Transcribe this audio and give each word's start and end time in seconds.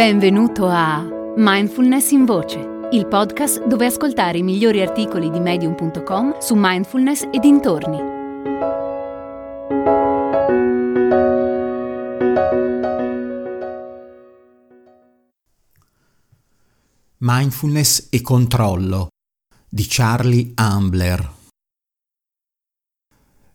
Benvenuto 0.00 0.66
a 0.66 1.06
Mindfulness 1.36 2.12
in 2.12 2.24
Voce, 2.24 2.58
il 2.92 3.06
podcast 3.06 3.66
dove 3.66 3.84
ascoltare 3.84 4.38
i 4.38 4.42
migliori 4.42 4.80
articoli 4.80 5.28
di 5.28 5.38
medium.com 5.40 6.38
su 6.38 6.54
mindfulness 6.56 7.28
e 7.30 7.38
dintorni. 7.38 7.98
Mindfulness 17.18 18.08
e 18.08 18.22
controllo 18.22 19.08
di 19.68 19.84
Charlie 19.86 20.52
Ambler. 20.54 21.30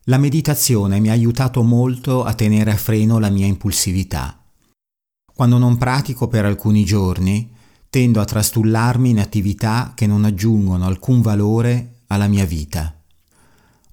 La 0.03 0.19
meditazione 0.19 0.99
mi 0.99 1.09
ha 1.09 1.13
aiutato 1.13 1.63
molto 1.63 2.23
a 2.23 2.35
tenere 2.35 2.69
a 2.69 2.77
freno 2.77 3.17
la 3.17 3.31
mia 3.31 3.47
impulsività 3.47 4.44
quando 5.35 5.57
non 5.57 5.75
pratico 5.75 6.29
per 6.29 6.45
alcuni 6.45 6.85
giorni, 6.85 7.51
tendo 7.89 8.21
a 8.21 8.25
trastullarmi 8.25 9.09
in 9.09 9.19
attività 9.19 9.91
che 9.93 10.07
non 10.07 10.23
aggiungono 10.23 10.85
alcun 10.85 11.21
valore 11.21 12.03
alla 12.07 12.27
mia 12.27 12.45
vita. 12.45 12.97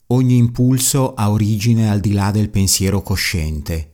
Ogni 0.08 0.36
impulso 0.36 1.14
ha 1.14 1.30
origine 1.30 1.90
al 1.90 1.98
di 1.98 2.12
là 2.12 2.30
del 2.30 2.48
pensiero 2.48 3.02
cosciente. 3.02 3.92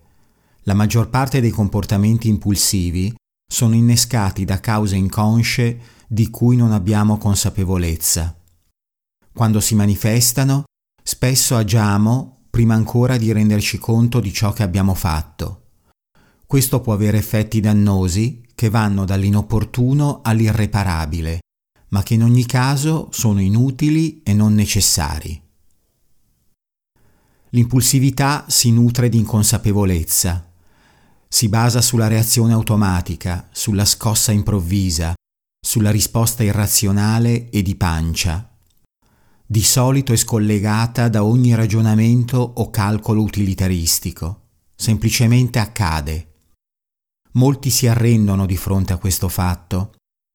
La 0.64 0.74
maggior 0.74 1.08
parte 1.08 1.40
dei 1.40 1.50
comportamenti 1.50 2.28
impulsivi 2.28 3.14
sono 3.50 3.74
innescati 3.74 4.44
da 4.44 4.60
cause 4.60 4.96
inconsce 4.96 5.80
di 6.06 6.28
cui 6.28 6.54
non 6.54 6.72
abbiamo 6.72 7.16
consapevolezza. 7.16 8.36
Quando 9.32 9.60
si 9.60 9.74
manifestano, 9.74 10.64
spesso 11.02 11.56
agiamo 11.56 12.40
prima 12.50 12.74
ancora 12.74 13.16
di 13.16 13.32
renderci 13.32 13.78
conto 13.78 14.20
di 14.20 14.32
ciò 14.34 14.52
che 14.52 14.62
abbiamo 14.62 14.92
fatto. 14.92 15.67
Questo 16.48 16.80
può 16.80 16.94
avere 16.94 17.18
effetti 17.18 17.60
dannosi 17.60 18.42
che 18.54 18.70
vanno 18.70 19.04
dall'inopportuno 19.04 20.20
all'irreparabile, 20.22 21.40
ma 21.88 22.02
che 22.02 22.14
in 22.14 22.22
ogni 22.22 22.46
caso 22.46 23.08
sono 23.10 23.42
inutili 23.42 24.22
e 24.22 24.32
non 24.32 24.54
necessari. 24.54 25.38
L'impulsività 27.50 28.46
si 28.48 28.72
nutre 28.72 29.10
di 29.10 29.18
inconsapevolezza, 29.18 30.50
si 31.28 31.50
basa 31.50 31.82
sulla 31.82 32.06
reazione 32.06 32.54
automatica, 32.54 33.48
sulla 33.52 33.84
scossa 33.84 34.32
improvvisa, 34.32 35.12
sulla 35.60 35.90
risposta 35.90 36.44
irrazionale 36.44 37.50
e 37.50 37.60
di 37.60 37.76
pancia. 37.76 38.56
Di 39.44 39.62
solito 39.62 40.14
è 40.14 40.16
scollegata 40.16 41.10
da 41.10 41.24
ogni 41.24 41.54
ragionamento 41.54 42.38
o 42.38 42.70
calcolo 42.70 43.20
utilitaristico. 43.20 44.44
Semplicemente 44.74 45.58
accade. 45.58 46.27
Molti 47.32 47.70
si 47.70 47.86
arrendono 47.86 48.46
di 48.46 48.56
fronte 48.56 48.92
a 48.92 48.96
questo 48.98 49.28
fatto, 49.28 49.94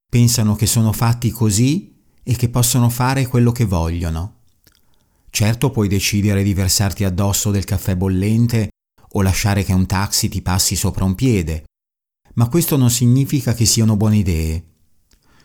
pensano 0.10 0.56
che 0.56 0.68
sono 0.68 0.92
fatti 0.94 1.32
così 1.32 2.02
e 2.22 2.36
che 2.36 2.50
possono 2.50 2.90
fare 2.90 3.28
quello 3.28 3.52
che 3.52 3.66
vogliono. 3.66 4.42
Certo 5.30 5.72
puoi 5.72 5.88
decidere 5.88 6.44
di 6.44 6.54
versarti 6.54 7.04
addosso 7.04 7.50
del 7.50 7.66
caffè 7.66 7.96
bollente 7.96 8.70
o 9.14 9.22
lasciare 9.22 9.64
che 9.64 9.74
un 9.74 9.88
taxi 9.88 10.30
ti 10.30 10.42
passi 10.42 10.76
sopra 10.76 11.04
un 11.04 11.16
piede, 11.16 11.64
ma 12.36 12.48
questo 12.48 12.78
non 12.78 12.92
significa 12.92 13.54
che 13.54 13.66
siano 13.66 13.98
buone 13.98 14.18
idee. 14.18 14.64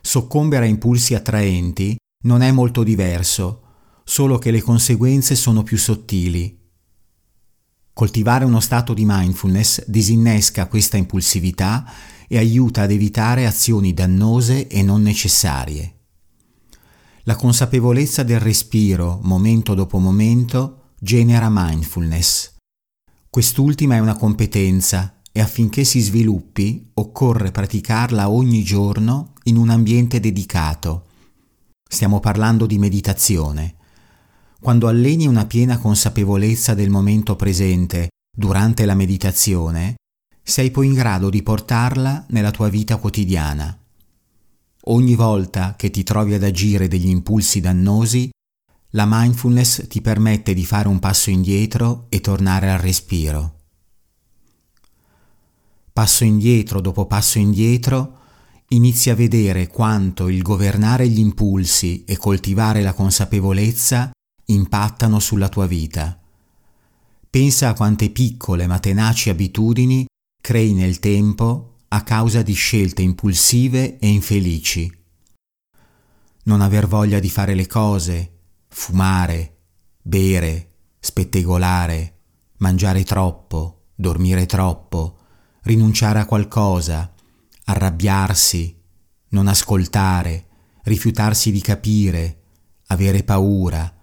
Soccombere 0.03 0.67
a 0.67 0.69
impulsi 0.69 1.15
attraenti 1.15 1.97
non 2.25 2.43
è 2.43 2.51
molto 2.53 2.83
diverso, 2.83 3.63
solo 4.05 4.39
che 4.39 4.51
le 4.51 4.61
conseguenze 4.61 5.35
sono 5.35 5.63
più 5.63 5.79
sottili 5.79 6.58
Coltivare 7.99 8.45
uno 8.45 8.61
stato 8.61 8.95
di 8.95 9.03
mindfulness 9.05 9.85
disinnesca 9.89 10.69
questa 10.69 10.97
impulsività 10.97 11.85
e 12.29 12.39
aiuta 12.39 12.83
ad 12.83 12.93
evitare 12.93 13.45
azioni 13.45 13.93
dannose 13.93 14.69
e 14.69 14.85
non 14.85 15.03
necessarie. 15.03 15.97
La 17.25 17.35
consapevolezza 17.35 18.23
del 18.23 18.39
respiro, 18.39 19.19
momento 19.25 19.75
dopo 19.75 19.99
momento, 19.99 20.93
genera 21.01 21.49
mindfulness. 21.51 22.55
Quest'ultima 23.29 23.97
è 23.97 23.99
una 23.99 24.15
competenza 24.15 25.19
e 25.33 25.41
affinché 25.41 25.83
si 25.83 25.99
sviluppi 25.99 26.91
occorre 26.95 27.51
praticarla 27.51 28.31
ogni 28.31 28.63
giorno 28.63 29.33
in 29.47 29.57
un 29.57 29.71
ambiente 29.71 30.21
dedicato. 30.21 31.07
Stiamo 31.83 32.21
parlando 32.21 32.65
di 32.65 32.79
meditazione 32.79 33.78
quando 34.61 34.89
alleni 34.89 35.27
una 35.27 35.47
piena 35.47 35.79
consapevolezza 35.79 36.75
del 36.75 36.91
momento 36.91 37.37
presente 37.37 38.09
durante 38.37 38.85
la 38.85 38.95
meditazione, 38.95 39.95
sei 40.43 40.71
poi 40.71 40.87
in 40.87 40.95
grado 40.95 41.31
di 41.31 41.43
portarla 41.43 42.25
nella 42.31 42.51
tua 42.51 42.69
vita 42.69 42.97
quotidiana. 42.97 43.77
Ogni 44.91 45.15
volta 45.15 45.75
che 45.77 45.91
ti 45.91 46.03
trovi 46.03 46.35
ad 46.35 46.43
agire 46.43 46.89
degli 46.89 47.09
impulsi 47.09 47.61
dannosi, 47.61 48.31
la 48.93 49.05
mindfulness 49.07 49.87
ti 49.87 50.01
permette 50.01 50.55
di 50.55 50.65
fare 50.65 50.89
un 50.89 50.99
passo 50.99 51.31
indietro 51.31 52.07
e 52.09 52.21
tornare 52.21 52.71
al 52.71 52.79
respiro. 52.79 53.57
Passo 55.93 56.25
indietro 56.25 56.81
dopo 56.81 57.07
passo 57.07 57.39
indietro, 57.39 58.17
inizi 58.69 59.11
a 59.11 59.15
vedere 59.15 59.67
quanto 59.67 60.29
il 60.29 60.43
governare 60.43 61.07
gli 61.09 61.19
impulsi 61.19 62.05
e 62.05 62.17
coltivare 62.17 62.83
la 62.83 62.95
consapevolezza 62.95 64.11
impattano 64.51 65.19
sulla 65.19 65.49
tua 65.49 65.67
vita. 65.67 66.19
Pensa 67.31 67.69
a 67.69 67.75
quante 67.75 68.11
piccole 68.11 68.67
ma 68.67 68.79
tenaci 68.79 69.29
abitudini 69.29 70.07
crei 70.41 70.73
nel 70.73 70.99
tempo 70.99 71.77
a 71.89 72.03
causa 72.03 72.43
di 72.43 72.55
scelte 72.55 73.03
impulsive 73.03 73.99
e 73.99 74.09
infelici. 74.09 74.91
Non 76.45 76.61
aver 76.61 76.87
voglia 76.87 77.19
di 77.19 77.29
fare 77.29 77.55
le 77.55 77.67
cose, 77.67 78.33
fumare, 78.69 79.57
bere, 80.01 80.71
spettegolare, 80.99 82.15
mangiare 82.59 83.05
troppo, 83.05 83.89
dormire 83.95 84.47
troppo, 84.47 85.19
rinunciare 85.63 86.21
a 86.21 86.25
qualcosa, 86.25 87.13
arrabbiarsi, 87.65 88.75
non 89.31 89.49
ascoltare, 89.49 90.47
rifiutarsi 90.85 91.51
di 91.51 91.61
capire, 91.61 92.41
avere 92.87 93.23
paura, 93.23 93.98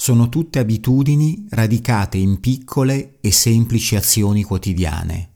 sono 0.00 0.28
tutte 0.28 0.60
abitudini 0.60 1.44
radicate 1.50 2.18
in 2.18 2.38
piccole 2.38 3.18
e 3.20 3.32
semplici 3.32 3.96
azioni 3.96 4.44
quotidiane. 4.44 5.32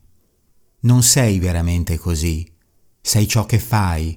Non 0.82 1.02
sei 1.02 1.40
veramente 1.40 1.98
così, 1.98 2.48
sei 3.00 3.26
ciò 3.26 3.44
che 3.44 3.58
fai. 3.58 4.16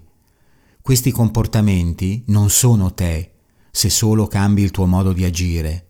Questi 0.79 1.09
comportamenti 1.09 2.23
non 2.27 2.51
sono 2.51 2.93
te, 2.93 3.31
se 3.71 3.89
solo 3.89 4.27
cambi 4.27 4.61
il 4.61 4.69
tuo 4.69 4.85
modo 4.85 5.13
di 5.13 5.23
agire. 5.25 5.87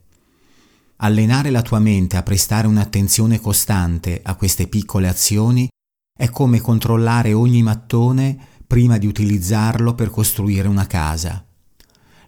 Allenare 0.98 1.50
la 1.50 1.62
tua 1.62 1.80
mente 1.80 2.16
a 2.16 2.24
prestare 2.24 2.66
un'attenzione 2.66 3.42
costante 3.42 4.22
a 4.24 4.36
queste 4.36 4.68
piccole 4.68 5.10
azioni 5.10 5.68
è 6.18 6.30
come 6.30 6.62
controllare 6.62 7.34
ogni 7.34 7.62
mattone 7.62 8.38
prima 8.66 8.98
di 8.98 9.06
utilizzarlo 9.06 9.96
per 9.96 10.10
costruire 10.10 10.70
una 10.70 10.88
casa. 10.88 11.46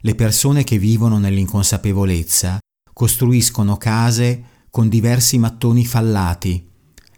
Le 0.02 0.16
persone 0.16 0.64
che 0.64 0.78
vivono 0.78 1.18
nell'inconsapevolezza 1.18 2.60
costruiscono 2.94 3.78
case 3.78 4.44
con 4.70 4.90
diversi 4.90 5.38
mattoni 5.38 5.86
fallati, 5.86 6.68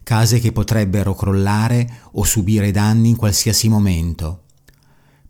case 0.03 0.39
che 0.39 0.51
potrebbero 0.51 1.13
crollare 1.13 2.01
o 2.13 2.23
subire 2.23 2.71
danni 2.71 3.09
in 3.09 3.15
qualsiasi 3.15 3.69
momento. 3.69 4.45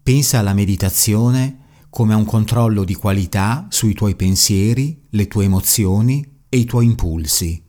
Pensa 0.02 0.40
alla 0.40 0.54
meditazione 0.54 1.58
come 1.90 2.14
a 2.14 2.18
un 2.18 2.26
controllo 2.26 2.84
di 2.84 2.94
qualità 2.94 3.66
sui 3.70 3.94
tuoi 3.94 4.16
pensieri, 4.16 5.06
le 5.10 5.28
tue 5.28 5.46
emozioni 5.46 6.26
e 6.48 6.58
i 6.58 6.66
tuoi 6.66 6.86
impulsi. 6.86 7.69